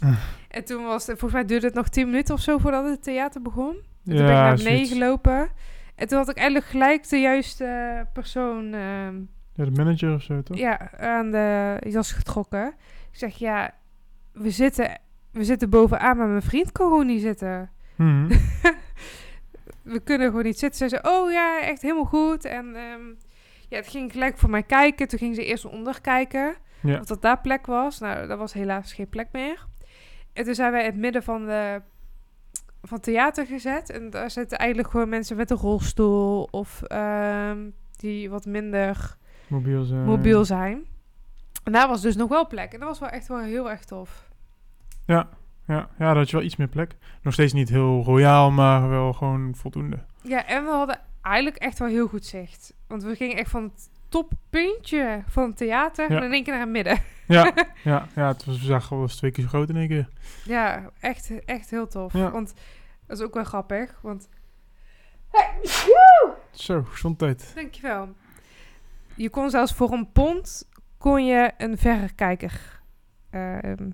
Ah. 0.00 0.18
en 0.48 0.64
toen 0.64 0.84
was 0.84 1.06
het, 1.06 1.18
volgens 1.18 1.32
mij 1.32 1.44
duurde 1.44 1.66
het 1.66 1.74
nog 1.74 1.88
10 1.88 2.06
minuten 2.06 2.34
of 2.34 2.40
zo 2.40 2.58
voordat 2.58 2.84
het 2.84 3.02
theater 3.02 3.42
begon. 3.42 3.74
En 3.74 3.80
toen 4.04 4.14
ben 4.14 4.24
ik 4.24 4.30
ja, 4.30 4.42
naar 4.42 4.56
beneden 4.56 4.86
gelopen. 4.86 5.48
En 5.94 6.08
toen 6.08 6.18
had 6.18 6.28
ik 6.28 6.36
eigenlijk 6.36 6.66
gelijk 6.66 7.08
de 7.08 7.16
juiste 7.18 8.06
persoon 8.12 8.64
ehm, 8.64 9.14
Ja, 9.54 9.64
de 9.64 9.70
manager 9.70 10.14
of 10.14 10.22
zo, 10.22 10.42
toch? 10.42 10.56
ja, 10.56 10.90
aan 10.98 11.30
de 11.30 11.76
jas 11.88 12.12
getrokken. 12.12 12.66
Ik 13.10 13.18
zeg, 13.18 13.36
ja, 13.36 13.74
we 14.32 14.50
zitten, 14.50 15.00
we 15.30 15.44
zitten 15.44 15.70
bovenaan, 15.70 16.16
maar 16.16 16.28
mijn 16.28 16.42
vriend 16.42 16.72
kan 16.72 16.88
gewoon 16.88 17.06
niet 17.06 17.20
zitten. 17.22 17.70
Mhm. 17.96 18.26
we 19.84 20.00
kunnen 20.00 20.28
gewoon 20.28 20.44
niet 20.44 20.58
zitten. 20.58 20.88
Ze 20.88 20.98
zei, 21.02 21.14
oh 21.14 21.30
ja, 21.30 21.62
echt 21.62 21.82
helemaal 21.82 22.04
goed. 22.04 22.44
En 22.44 22.76
ehm, 22.76 23.02
ja, 23.68 23.76
het 23.76 23.88
ging 23.88 24.12
gelijk 24.12 24.38
voor 24.38 24.50
mij 24.50 24.62
kijken. 24.62 25.08
Toen 25.08 25.18
ging 25.18 25.34
ze 25.34 25.44
eerst 25.44 25.64
onder 25.64 26.00
kijken. 26.00 26.54
Ja. 26.82 26.98
Of 26.98 27.06
dat 27.06 27.22
daar 27.22 27.40
plek 27.40 27.66
was. 27.66 27.98
Nou, 27.98 28.26
daar 28.26 28.36
was 28.36 28.52
helaas 28.52 28.92
geen 28.92 29.08
plek 29.08 29.28
meer. 29.32 29.66
En 30.32 30.44
toen 30.44 30.54
zijn 30.54 30.72
wij 30.72 30.80
in 30.80 30.90
het 30.90 30.96
midden 30.96 31.22
van, 31.22 31.46
de, 31.46 31.82
van 32.82 32.96
het 32.96 33.02
theater 33.02 33.46
gezet. 33.46 33.90
En 33.90 34.10
daar 34.10 34.30
zitten 34.30 34.58
eigenlijk 34.58 34.90
gewoon 34.90 35.08
mensen 35.08 35.36
met 35.36 35.50
een 35.50 35.56
rolstoel. 35.56 36.48
Of 36.50 36.82
ehm, 36.82 37.70
die 37.96 38.30
wat 38.30 38.46
minder 38.46 39.16
Mobiel 39.46 39.84
zijn. 39.84 40.04
mobiel 40.04 40.44
zijn. 40.44 40.84
En 41.64 41.72
daar 41.72 41.88
was 41.88 42.00
dus 42.00 42.16
nog 42.16 42.28
wel 42.28 42.46
plek. 42.46 42.72
En 42.72 42.78
dat 42.78 42.88
was 42.88 42.98
wel 42.98 43.08
echt 43.08 43.28
wel 43.28 43.38
heel 43.38 43.70
erg 43.70 43.84
tof. 43.84 44.28
Ja, 45.06 45.28
ja, 45.66 45.88
ja, 45.98 46.06
dat 46.08 46.16
had 46.16 46.30
je 46.30 46.36
wel 46.36 46.44
iets 46.44 46.56
meer 46.56 46.68
plek. 46.68 46.96
Nog 47.22 47.32
steeds 47.32 47.52
niet 47.52 47.68
heel 47.68 48.02
royaal, 48.02 48.50
maar 48.50 48.88
wel 48.88 49.12
gewoon 49.12 49.54
voldoende. 49.54 49.98
Ja, 50.22 50.46
en 50.46 50.64
we 50.64 50.70
hadden 50.70 51.00
eigenlijk 51.22 51.56
echt 51.56 51.78
wel 51.78 51.88
heel 51.88 52.06
goed 52.08 52.24
zicht. 52.26 52.74
Want 52.86 53.02
we 53.02 53.14
gingen 53.16 53.36
echt 53.36 53.50
van 53.50 53.62
het 53.62 53.88
toppuntje 54.08 55.22
van 55.26 55.46
het 55.48 55.56
theater 55.56 56.10
Ja. 56.10 56.16
en 56.18 56.22
in 56.24 56.32
één 56.32 56.42
keer 56.44 56.52
naar 56.52 56.62
het 56.62 56.70
midden. 56.72 56.98
Ja, 57.26 57.52
ja, 57.84 58.06
ja 58.14 58.28
het 58.28 58.44
was, 58.44 58.58
we 58.58 58.64
zagen 58.64 58.90
wel 58.96 59.02
eens 59.04 59.16
twee 59.16 59.30
keer 59.30 59.42
zo 59.44 59.48
groot 59.50 59.68
in 59.68 59.76
één 59.76 59.88
keer. 59.88 60.08
Ja, 60.44 60.90
echt, 61.00 61.44
echt 61.44 61.70
heel 61.70 61.86
tof. 61.88 62.12
Ja. 62.12 62.30
Want 62.30 62.54
dat 63.06 63.18
is 63.18 63.24
ook 63.24 63.34
wel 63.34 63.44
grappig. 63.44 63.98
Want, 64.02 64.28
Zo, 66.50 66.82
gezondheid. 66.82 67.52
dankjewel. 67.54 68.08
Je 69.14 69.30
kon 69.30 69.50
zelfs 69.50 69.72
voor 69.74 69.92
een 69.92 70.12
pond 70.12 70.68
kon 70.98 71.26
je 71.26 71.50
een 71.58 71.78
verrekijker 71.78 72.80
ehm, 73.30 73.90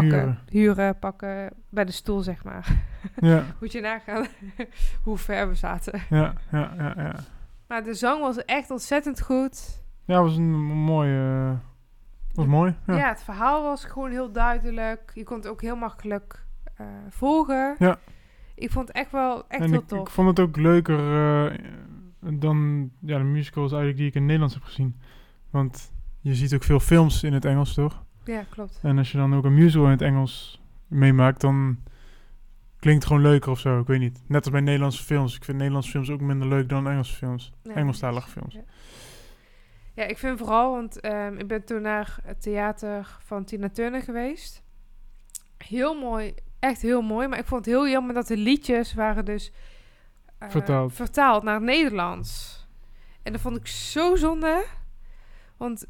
pakken. 0.00 0.18
Huren. 0.18 0.38
Huren, 0.48 0.98
pakken 0.98 1.50
bij 1.68 1.84
de 1.84 1.92
stoel, 1.92 2.20
zeg 2.20 2.44
maar. 2.44 2.66
Ja, 3.16 3.44
Moet 3.60 3.72
je 3.72 3.80
nagaan 3.80 4.26
hoe 5.04 5.18
ver 5.18 5.48
we 5.48 5.54
zaten. 5.54 6.00
ja, 6.10 6.32
ja, 6.50 6.74
ja, 6.78 6.94
ja. 6.96 7.14
Maar 7.68 7.82
de 7.84 7.94
zang 7.94 8.20
was 8.20 8.44
echt 8.44 8.70
ontzettend 8.70 9.20
goed. 9.20 9.82
Ja, 10.04 10.14
het 10.14 10.24
was 10.24 10.36
een 10.36 10.52
mooie... 10.64 11.50
eh, 11.50 11.58
was 12.34 12.46
mooi. 12.46 12.74
Ja. 12.86 12.96
Ja. 12.96 13.08
het 13.08 13.22
verhaal 13.22 13.62
was 13.62 13.84
gewoon 13.84 14.10
heel 14.10 14.32
duidelijk. 14.32 15.10
Je 15.14 15.24
kon 15.24 15.36
het 15.36 15.48
ook 15.48 15.62
heel 15.62 15.76
makkelijk 15.76 16.44
eh, 16.76 16.86
volgen. 17.08 17.74
Ja. 17.78 17.98
Ik 18.54 18.70
vond 18.70 18.88
het 18.88 18.96
echt 18.96 19.10
wel 19.10 19.44
echt 19.48 19.62
en 19.62 19.70
heel 19.70 19.80
ik, 19.80 19.86
tof. 19.86 20.00
ik 20.00 20.12
vond 20.12 20.28
het 20.28 20.40
ook 20.40 20.56
leuker 20.56 20.98
eh, 21.48 21.58
dan 22.20 22.90
ja, 23.00 23.18
de 23.18 23.24
musicals 23.24 23.70
eigenlijk 23.72 23.98
die 23.98 24.06
ik 24.08 24.14
in 24.14 24.20
het 24.20 24.30
Nederlands 24.30 24.54
heb 24.54 24.62
gezien. 24.64 25.00
Want 25.50 25.92
je 26.20 26.34
ziet 26.34 26.54
ook 26.54 26.62
veel 26.62 26.80
films 26.80 27.22
in 27.22 27.32
het 27.32 27.44
Engels, 27.44 27.74
toch? 27.74 28.02
Ja, 28.24 28.44
klopt. 28.50 28.78
En 28.82 28.98
als 28.98 29.12
je 29.12 29.18
dan 29.18 29.34
ook 29.34 29.44
een 29.44 29.54
musical 29.54 29.84
in 29.84 29.90
het 29.90 30.02
Engels 30.02 30.60
meemaakt, 30.86 31.40
dan 31.40 31.78
klinkt 32.78 33.02
het 33.02 33.12
gewoon 33.12 33.30
leuker 33.30 33.50
of 33.50 33.60
zo. 33.60 33.80
Ik 33.80 33.86
weet 33.86 34.00
niet. 34.00 34.22
Net 34.26 34.42
als 34.44 34.50
bij 34.52 34.60
Nederlandse 34.60 35.02
films. 35.02 35.36
Ik 35.36 35.44
vind 35.44 35.56
Nederlandse 35.56 35.90
films 35.90 36.10
ook 36.10 36.20
minder 36.20 36.48
leuk 36.48 36.68
dan 36.68 36.88
Engelse 36.88 37.14
films. 37.14 37.52
Ja, 37.62 37.74
Engelstalige 37.74 38.28
films. 38.30 38.54
Ja. 38.54 38.64
Ja, 39.94 40.04
ik 40.04 40.18
vind 40.18 40.38
vooral, 40.38 40.72
want 40.72 41.00
ehm, 41.00 41.36
ik 41.38 41.48
ben 41.48 41.64
toen 41.64 41.82
naar 41.82 42.16
het 42.22 42.42
theater 42.42 43.18
van 43.24 43.44
Tina 43.44 43.68
Turner 43.68 44.02
geweest. 44.02 44.62
Heel 45.56 46.00
mooi, 46.00 46.34
echt 46.58 46.82
heel 46.82 47.02
mooi. 47.02 47.28
Maar 47.28 47.38
ik 47.38 47.46
vond 47.46 47.64
het 47.64 47.74
heel 47.74 47.88
jammer 47.88 48.14
dat 48.14 48.26
de 48.26 48.36
liedjes 48.36 48.94
waren 48.94 49.24
dus 49.24 49.52
eh, 50.38 50.50
Vertaald. 50.50 50.92
vertaald 50.92 51.42
naar 51.42 51.54
het 51.54 51.62
Nederlands. 51.62 52.62
En 53.22 53.32
dat 53.32 53.40
vond 53.40 53.56
ik 53.56 53.66
zo 53.66 54.16
zonde. 54.16 54.66
Want 55.56 55.86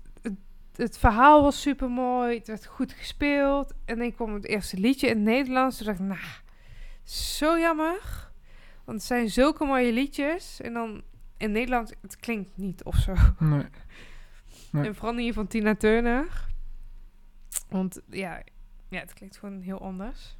het, 0.77 0.99
verhaal 0.99 1.43
was 1.43 1.61
super 1.61 1.91
mooi. 1.91 2.39
Het 2.39 2.47
werd 2.47 2.67
goed 2.67 2.93
gespeeld. 2.93 3.75
En 3.85 3.99
dan 3.99 4.15
kwam 4.15 4.35
het 4.35 4.47
eerste 4.47 4.79
liedje 4.79 5.07
in 5.07 5.17
het 5.17 5.25
Nederlands. 5.25 5.77
Toen 5.77 5.87
dacht 5.87 5.99
ik, 5.99 6.07
nou, 6.07 6.21
zo 7.03 7.59
jammer. 7.59 8.31
Want 8.85 8.99
het 8.99 9.07
zijn 9.07 9.31
zulke 9.31 9.65
mooie 9.65 9.93
liedjes. 9.93 10.61
En 10.61 10.73
dan 10.73 11.03
in 11.37 11.53
Nederlands, 11.53 11.93
het 12.03 12.17
klinkt 12.17 12.57
niet 12.57 12.85
of 12.85 12.97
zo. 12.97 13.15
Nee. 13.39 13.67
Nee. 14.71 14.87
En 14.87 14.95
vooral 14.95 15.15
niet 15.15 15.35
van 15.35 15.47
Tina 15.47 15.75
Turner. 15.75 16.47
Want 17.69 18.01
ja, 18.11 18.43
ja, 18.89 19.01
het 19.01 19.13
klinkt 19.13 19.37
gewoon 19.37 19.61
heel 19.61 19.81
anders. 19.81 20.37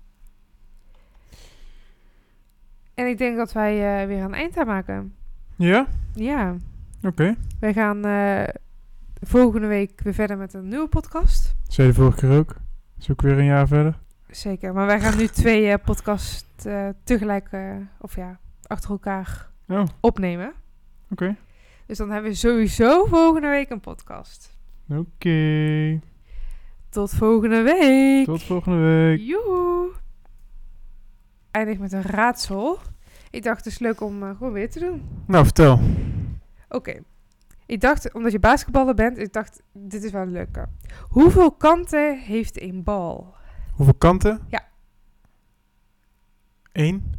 En 2.95 3.07
ik 3.07 3.19
denk 3.19 3.37
dat 3.37 3.53
wij 3.53 4.01
eh, 4.01 4.07
weer 4.07 4.23
een 4.23 4.35
eind 4.35 4.57
aan 4.57 4.67
maken. 4.67 5.15
Ja? 5.57 5.87
Ja, 6.15 6.57
Oké. 7.03 7.37
wij 7.61 7.73
gaan 7.73 8.05
eh, 8.05 8.55
volgende 9.27 9.67
week 9.67 10.01
weer 10.03 10.15
verder 10.15 10.37
met 10.39 10.55
een 10.55 10.69
nieuwe 10.69 10.89
podcast. 10.89 11.55
Zei 11.69 11.89
de 11.89 11.95
vorige 11.95 12.19
keer 12.19 12.39
ook. 12.39 12.55
Is 12.99 13.11
ook 13.11 13.23
weer 13.23 13.39
een 13.39 13.45
jaar 13.45 13.67
verder. 13.69 13.99
Zeker, 14.29 14.73
maar 14.73 14.87
wij 14.87 15.01
gaan 15.01 15.17
nu 15.17 15.27
twee 15.27 15.79
podcasts 15.79 16.65
eh, 16.65 16.89
tegelijk, 17.05 17.49
eh, 17.51 17.77
of 18.01 18.17
ja, 18.17 18.39
achter 18.67 18.91
elkaar 18.91 19.49
Oh, 19.69 19.81
oké. 19.81 19.91
opnemen. 20.01 20.53
Dus 21.87 21.99
dan 21.99 22.11
hebben 22.11 22.31
we 22.31 22.37
sowieso 22.37 23.05
volgende 23.05 23.49
week 23.49 23.71
een 23.71 23.81
podcast. 23.81 24.57
Oké. 24.89 26.01
Tot 26.89 27.11
volgende 27.11 27.63
week. 27.63 28.25
Tot 28.25 28.43
volgende 28.43 28.79
week. 28.79 29.21
Joehoe. 29.21 29.91
Eindig 31.51 31.79
met 31.79 31.93
een 31.93 32.03
raadsel. 32.03 32.79
Ik 33.31 33.43
dacht 33.43 33.57
het 33.57 33.67
is 33.67 33.79
leuk 33.79 34.01
om 34.01 34.23
gewoon 34.23 34.53
weer 34.53 34.71
te 34.71 34.79
doen. 34.81 35.03
Nou, 35.27 35.45
vertel. 35.45 35.81
Oké. 36.69 37.01
Ik 37.75 37.81
dacht, 37.81 38.13
omdat 38.13 38.33
je 38.33 38.39
basketballer 38.39 38.95
bent, 38.95 39.19
ik 39.19 39.33
dacht, 39.33 39.63
dit 39.73 40.05
is 40.05 40.11
wel 40.11 40.23
een 40.23 40.33
leuke. 40.33 40.67
Hoeveel 41.09 41.53
kanten 41.53 42.19
heeft 42.19 42.61
een 42.63 42.83
bal? 42.83 43.35
Hoeveel 43.73 43.95
kanten? 43.95 44.41
Ja. 44.49 44.65
Eén. 46.73 47.13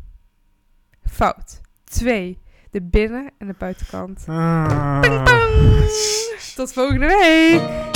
Fout. 1.04 1.62
Twee. 1.84 2.40
De 2.72 2.82
binnen- 2.82 3.32
en 3.38 3.48
de 3.48 3.56
buitenkant. 3.58 4.24
Ah. 4.28 5.02
Tot 6.56 6.74
volgende 6.74 7.06
week. 7.06 7.95